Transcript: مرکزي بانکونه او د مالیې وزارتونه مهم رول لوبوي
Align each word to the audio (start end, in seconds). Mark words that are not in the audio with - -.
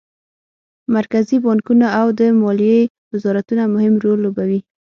مرکزي 0.95 1.37
بانکونه 1.45 1.87
او 1.99 2.07
د 2.19 2.21
مالیې 2.41 2.81
وزارتونه 3.13 3.63
مهم 3.75 3.93
رول 4.03 4.17
لوبوي 4.25 4.59